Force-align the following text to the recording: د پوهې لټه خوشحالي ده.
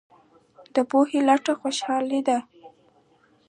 د 0.73 0.75
پوهې 0.89 1.19
لټه 1.27 1.53
خوشحالي 1.59 2.19
ده. 2.27 2.37